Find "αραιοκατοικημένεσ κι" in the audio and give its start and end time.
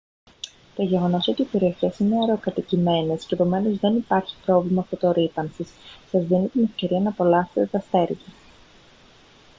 2.23-3.33